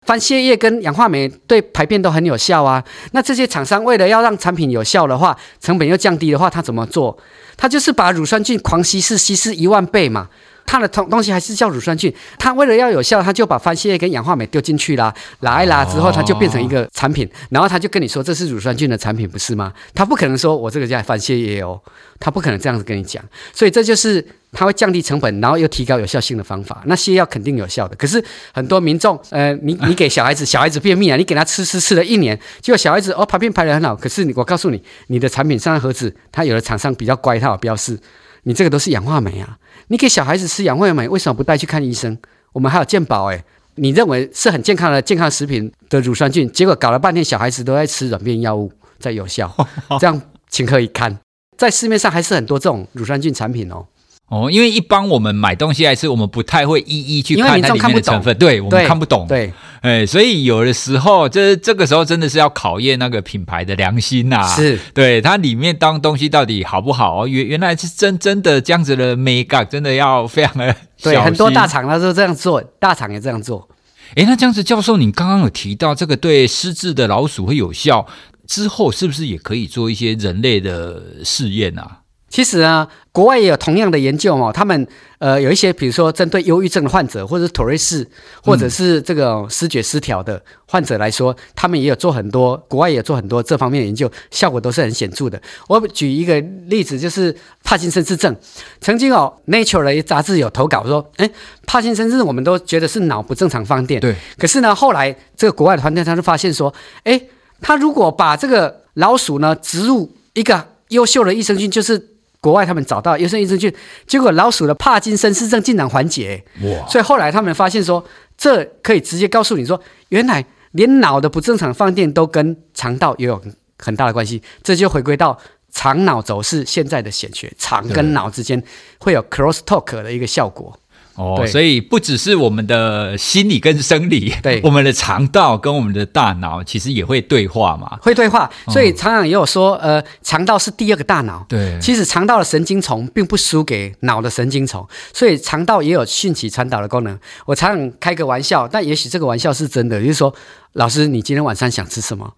[0.06, 2.82] 番泻叶跟氧化镁对排便都很有效啊。
[3.12, 7.18] 那这些厂商为了要让产品有效的话，成本又降低的话，他怎么做？
[7.56, 10.28] 他就是把乳酸菌狂稀释，稀释一万倍嘛。
[10.66, 19.72] 它的东东西还是叫乳酸菌，它为了要有效，它就把番泻叶跟氧化镁丢进去啦，拉一拉之后，它就变成一个产品，然后他就跟你说这是乳酸菌的产品，不是吗？
[19.94, 21.80] 他不可能说我这个叫番泻叶哦，
[22.18, 23.22] 他不可能这样子跟你讲，
[23.54, 26.82] 所以这就是它会降低成本，然后又提高有效性的方法。
[26.86, 37.98] 那泻药肯定有效的，可是很多民众，呃，你你给小孩子，小孩子便秘啊，你给他吃吃吃了一年，结果小孩子哦排便排得很好，可是你我告诉你，你的产品上的盒子，它有的厂商比较乖，它有标示。
[38.46, 39.58] 你这个都是氧化镁啊！
[39.88, 42.16] 你给小孩子吃氧化镁，为什么不带去看医生？
[42.52, 49.52] 我们还有健保诶，你认为是很健康的健康食品的乳酸菌，结果搞了半天小孩子都在吃软便药物在有效，
[49.98, 51.18] 这样情何以堪？
[51.58, 53.84] 在市面上还是很多这种乳酸菌产品哦。
[54.28, 70.74] 哦，因为一般我们买东西还是我们不太会一一去看它里面的成分，对，我们看不懂，对，哎，所以有的时候这这个时候真的是要考验那个品牌的良心呐，是对它里面当东西到底好不好哦，原原来是真真的这样子的美感，真的要非常的。
[71.00, 73.68] 对，很多大厂它都这样做，大厂也这样做。
[74.16, 78.06] 哎，那这样子，教授，你刚刚有提到这个对失智的老鼠会有效，
[78.46, 82.00] 之后是不是也可以做一些人类的试验啊？
[82.36, 84.52] 其实啊，国外也有同样的研究哦。
[84.52, 88.06] 他们呃有一些，比如说针对忧郁症的患者，或者是妥瑞氏，
[88.42, 95.40] 或者是这个思觉失调的患者来说，他们也有做很多，国外也有做很多这方面的研究，效果都是很显著的。
[95.66, 98.36] 我举一个例子，就是帕金森氏症。
[98.82, 101.30] 曾经哦，《Nature》的杂志有投稿说，哎，
[101.66, 104.14] 帕金森氏我们都觉得是脑不正常放电，对。
[104.36, 107.18] 可是呢，后来这个国外的团队他就发现说，哎，
[107.62, 112.15] 他如果把这个老鼠呢植入一个优秀的益生菌，就是。
[112.46, 113.74] 国外他们找到优生益生菌，
[114.06, 116.44] 结果老鼠的帕金森氏症竟然缓解。
[116.62, 116.86] 哇！
[116.86, 118.04] 所以后来他们发现说，
[118.38, 119.80] 这可以直接告诉你说，
[120.10, 123.42] 原来连脑的不正常放电都跟肠道也有
[123.80, 124.40] 很大的关系。
[124.62, 125.36] 这就回归到
[125.72, 128.62] 肠脑轴是现在的显学，肠跟脑之间
[129.00, 130.78] 会有 cross talk 的一个效果。
[131.16, 138.50] 哦，所以不只是我们的心理跟生理，对， 我们的肠道跟我们的大脑其实也会对话嘛，会对话。
[138.68, 141.44] 所以常常也有说，呃，肠道是第二个大脑。
[141.48, 147.18] 对，其实肠道的神经丛并不输给脑的神经丛，所以肠道也有讯息传导的功能。
[147.46, 150.34] 我常常开个玩笑，但也许这个玩笑是真的，就是说，
[150.74, 152.34] 老师，你今天晚上想吃什么？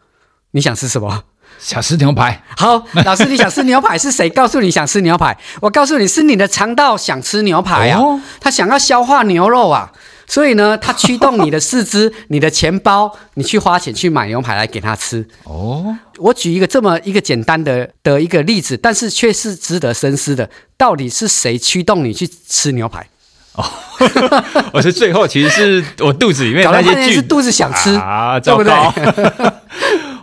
[0.53, 1.25] 你想吃什么？
[1.59, 2.43] 想吃牛排。
[2.57, 5.37] 好，老师，你想吃牛排是谁告诉你想吃牛排？
[5.61, 9.91] 我告诉你是你的肠道想吃牛排啊，哦、他想要消化牛肉啊，
[10.27, 15.27] 所以呢，他驱动你的四肢、 你的钱包，你去花钱去买牛排来给他吃。
[15.45, 23.07] 哦，我举一个这么一个简单的的一个例子，但是却是值得深思的，到底是谁驱动你去吃牛排？
[23.55, 23.65] 哦，
[24.73, 28.95] 我是最后其实是我肚子里面那些菌是肚子想吃啊，糟糕。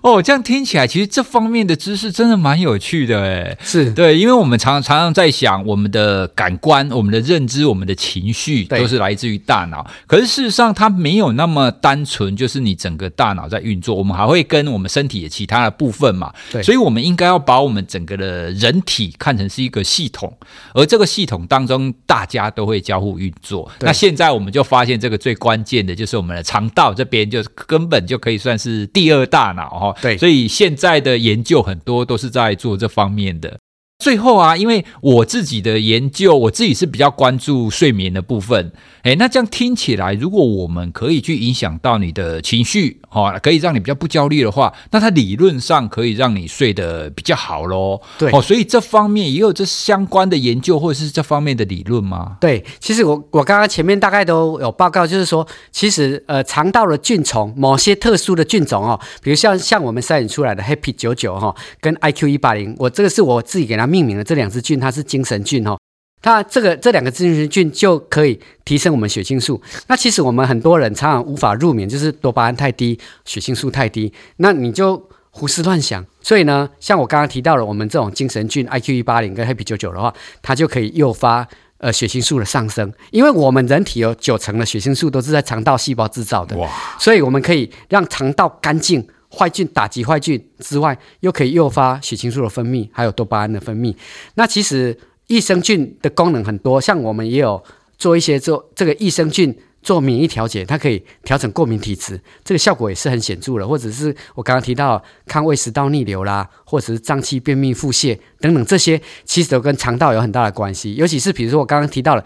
[0.06, 9.84] 哦，这样听起来，其实这方面的知识真的蛮有趣的，哎，是对，因为我们常常常在想，我们的感官、我们的认知、我们的情绪，都是来自于大脑。
[10.06, 16.32] 可是事实上，它没有那么单纯，就是你整个大脑在运作，我们还会跟我们身体的其他的部分嘛。
[16.52, 20.32] 对，所以我们应该要把我们整个的人体看成是一个系统，
[20.76, 23.68] 而这个系统当中，大家都会交互运作。
[23.80, 29.95] 那现在我们就发现，这个最关键的就是我们的肠道这边，就根本就可以算是第二大脑哈。
[30.02, 33.60] 对，所以现在的研究很多都是在做这方面的。
[34.00, 38.72] 最后啊，因为我自己的研究，我自己是比较关注睡眠的部分。
[39.06, 48.02] 诶，那这样听起来，如果我们可以去影响到你的情绪，哦，可以让你比较不焦虑的话，那它理论上可以让你睡得比较好喽。
[48.18, 52.38] 对，哦，所以这方面也有这相关的研究或者是这方面的理论吗？
[52.42, 65.78] 对，其实我我刚刚前面大概都有报告，就是说，其实呃，肠道的菌丛，某些特殊的菌种哦，比如像像我们筛选出来的 Happy 九九哈，跟 IQ 一八零，我这个是我自己给它命名的，这两支菌它是精神菌哦。
[66.26, 69.62] 那这个这两个精神菌就可以提升我们血清素。
[69.88, 74.12] 那其实我们很多人常常无法入眠，就是多巴胺太低，血清素太低。
[74.38, 76.04] 那你就胡思乱想。
[76.22, 80.12] 所以呢，像我刚刚提到了，我们这种精神菌 IQ 一八零跟 Happy 九九的话，
[80.42, 82.92] 它就可以诱发呃血清素的上升。
[83.12, 86.68] 因为我们人体有九成的血清素都是在肠道细胞制造的，哇！
[87.00, 93.96] 所以我们可以让肠道干净，坏菌打击坏菌之外，又可以诱发血清素的分泌，还有多巴胺的分泌。
[94.34, 94.98] 那其实。
[95.28, 97.64] 益生菌的功能很多，像我们也有
[97.98, 103.68] 做一些做这个益生菌做免疫调节，它可以调整过敏体质，这个效果也是很显著的。
[103.68, 110.96] 或者是我刚刚提到抗胃食道逆流啦，或者是胀气、便秘、腹泻等等，这些其实都跟肠道有很大的关系。
[110.96, 112.24] 尤其是比如说我刚刚提到了，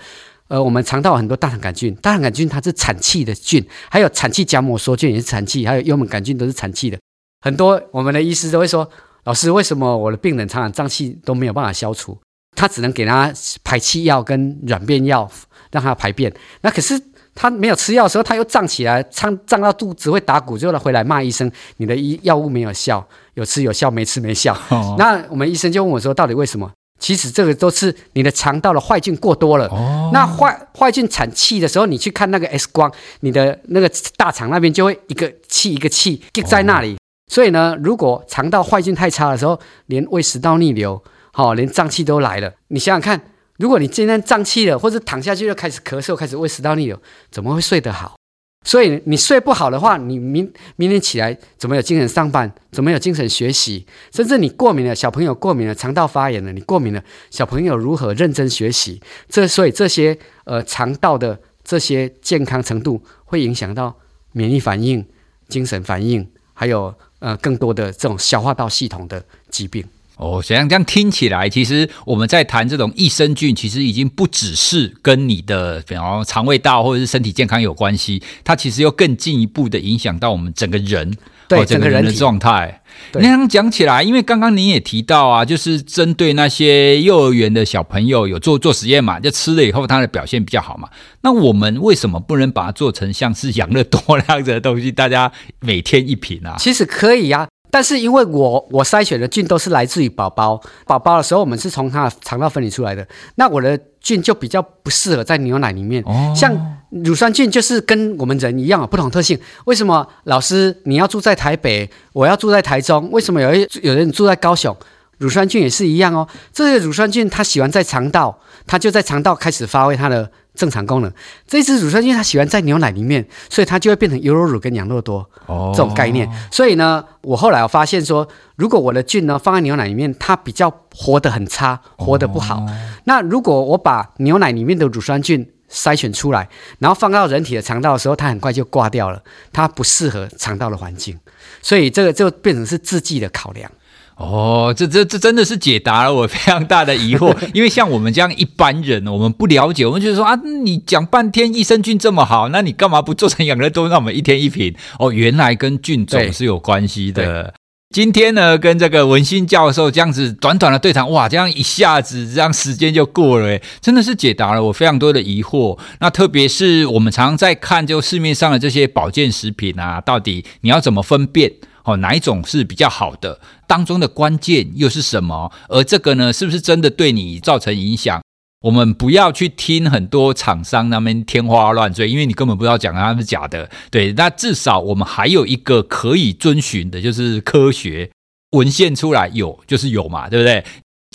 [0.48, 6.98] 呃，我们肠道很多大肠杆菌，大肠杆菌它是产气的菌，还有产气荚膜梭菌也是产气，还有幽门杆菌都是产气的。
[7.42, 8.90] 很多我们的医师都会说，
[9.26, 12.18] 老师，为什么我的病人常常胀气都没有办法消除？
[12.60, 13.32] 他只能给他
[13.64, 15.32] 排气药跟软便药，
[15.72, 16.30] 让他排便。
[16.60, 17.02] 那可是
[17.34, 24.54] 他没有吃药的时候，他又胀起来，胀胀到肚子会打鼓，就回来骂医生：“你的医药物没有效，有吃有效，没吃没效。
[24.68, 26.70] 哦”那我们医生就问我说：“到底为什么？”
[27.00, 29.68] 其实这个都是你的肠道的坏菌过多了。
[29.68, 32.92] 哦、那坏坏菌产气的时候，你去看那个 X 光，
[33.22, 36.96] 你的那个大肠那边就会一个气一个气在那里。
[36.96, 36.98] 哦、
[37.32, 41.02] 所以呢，如果肠道坏菌太差的时候，连胃食道逆流。
[41.40, 42.54] 哦，连胀气都来了。
[42.68, 43.22] 你想想看，
[43.58, 48.18] 如果你今天胀气了，或者躺下去就开始咳嗽，开始胃食道逆流，怎么会睡得好？
[48.66, 52.52] 所以你睡不好的话，你明明天起来怎么有精神上班？
[52.74, 53.88] 怎么有精神学习？
[54.12, 59.02] 甚至你过敏了，小朋友过敏了，肠道发炎了，你过敏了，小朋友如何认真学习？
[59.30, 63.96] 这所以这些呃肠道的这些健康程度，会影响到
[64.34, 65.08] 免疫反应、
[65.48, 69.86] 精神反应，还有呃更多的这种消化道系统的疾病。
[70.20, 81.16] 哦，想这样听起来，其实我们在谈这种益生菌，其实已经不只是跟你的比方肠胃道或者是身体健康有关系，它其实又更进一步的影响到我们整个人，
[81.48, 82.82] 对、哦、整个人的状态。
[83.14, 90.90] 那样讲起来，因为刚刚您也提到啊，就是针对那些幼儿园的小朋友有做做实验嘛，就吃了以后他的表现比较好嘛。
[91.22, 96.58] 那我们为什么不能把它做成像是养乐多那样子的东西，大家每天一瓶啊？
[96.60, 97.48] 其实可以呀、啊。
[97.72, 106.04] 但是因为我我筛选的菌都是来自于宝宝，宝宝的时候我们是从他的肠道分离出来的，那我的菌就比较不适合在牛奶里面。
[106.06, 106.52] 哦，像
[106.90, 109.40] 乳酸菌就是跟我们人一样有不同特性。
[109.66, 113.10] 为什么老师你要住在台北，我要住在台中？
[113.12, 114.76] 为什么有一有人住在高雄？
[115.20, 116.28] 乳酸菌也是一样哦。
[116.54, 120.32] 这个乳酸菌它喜欢在肠道，它就在肠道开始发挥它的。
[120.60, 121.10] 正常功能，
[121.48, 125.26] 这只乳酸菌它喜欢在牛奶里面，所以它就会变成优酪乳跟养乐多
[125.74, 126.30] 这种概念。
[126.52, 132.62] 所以呢，我后来我发现说，如果我的菌呢放在牛奶里面，它比较活得很差，活得不好。
[133.06, 136.50] 那如果我把牛奶里面的乳酸菌筛选出来，
[136.80, 141.18] 然后放到人体的肠道的时候，它很快就挂掉了，它不适合肠道的环境，
[141.62, 143.72] 所以这个就变成是制剂的考量。
[144.20, 154.76] 哦，这这这真的是解答了我非常大的疑惑， 因为像我们这样一般人，我们不了解，我们就是说啊，你讲半天益生菌这么好，那你干嘛不做成养乐多，让我们一天一瓶？
[155.00, 157.54] 哦，原来跟菌种是有关系的。
[157.96, 165.80] 今天呢，跟这个文心教授这样子短短的对谈，哇，这样一下子这样时间就过了，诶，真的是解答了我非常多的疑惑。
[166.02, 171.54] 那特别是我们常常在看，就市面上的这些保健食品啊，到底你要怎么分辨？
[171.84, 173.40] 哦，哪一种是比较好的？
[173.68, 175.52] 当中的关键又是什么？
[175.68, 178.22] 而这个呢，是不是真的对你造成影响？
[178.62, 183.70] 我们不要去听很多厂商那边天花乱坠，因为你根本不知道讲的他是假的。
[183.90, 188.12] 对，那至少我们还有一个可以遵循的，就是科学
[188.52, 190.66] 文献出来有就是有嘛，对不对？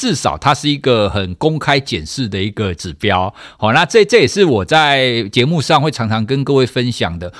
[0.01, 3.33] 至少它是一个很公开检视的一个指标。
[3.59, 7.33] 好，那这这也是我在节目上会常常跟各位分享的，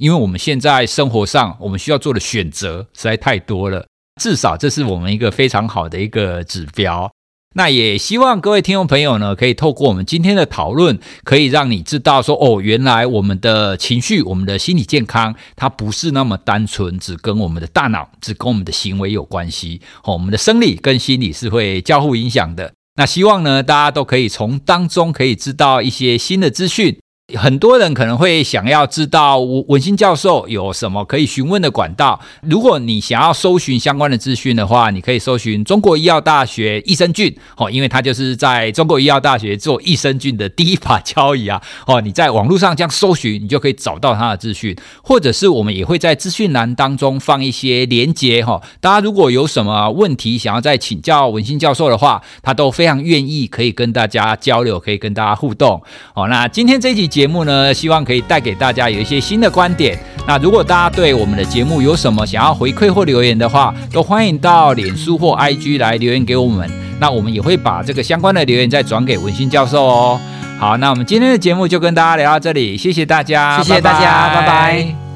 [0.00, 3.86] 因为我们现在生活上我们需要做的选择实在太多了，
[4.18, 7.12] 至少这是我们一个非常好的一个指标。
[7.54, 19.82] 那也希望各位听众朋友呢，可以透过我们今天的讨论，可以让你知道说，哦，原来我们的情绪、我们的心理健康，它不是那么单纯，只跟我们的大脑、只跟我们的行为有关系。
[20.04, 22.72] 哦，我们的生理跟心理是会交互影响的。
[22.94, 26.96] 那希望呢，大家都可以从当中可以知道一些新的资讯。
[27.36, 32.20] 很多人可能会想要知道文心教授有什么可以询问的管道。
[32.42, 42.00] 如果你想要搜寻相关的资讯的话，你可以搜寻中国医药大学益生菌哦，因为它就是在中国医药大学做益生菌的第一把交椅啊哦。
[42.00, 48.60] 你在网络上这样搜寻，你就可以找到它的资讯，或者是我们也会在资讯栏当中放一些连接哈。
[48.80, 55.82] 大家如果有什么问题想要再请教文心教授的话，他都非常愿意可以跟大家交流，可以跟大家互动
[56.14, 56.28] 哦。
[56.28, 59.94] 那今天这一集节目呢，希望可以带给大家有一些新的观点。
[60.26, 66.66] 那如果大家对我们的节目有什么想要回馈或留言的话，都欢迎到脸书或 IG 来留言给我们。
[66.98, 70.20] 那我们也会把这个相关的留言再转给文心教授哦。
[70.58, 74.46] 好，那我们今天的节目就跟大家聊到这里，谢谢大家，谢谢大家，拜拜。
[74.46, 75.09] 拜拜。